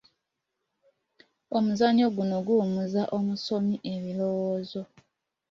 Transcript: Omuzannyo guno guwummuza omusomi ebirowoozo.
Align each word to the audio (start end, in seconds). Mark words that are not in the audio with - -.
Omuzannyo 1.57 2.07
guno 2.15 2.35
guwummuza 2.45 3.01
omusomi 3.17 3.75
ebirowoozo. 3.93 4.81